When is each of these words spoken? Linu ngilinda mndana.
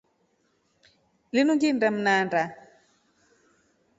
Linu 1.33 1.53
ngilinda 1.55 1.87
mndana. 1.95 2.41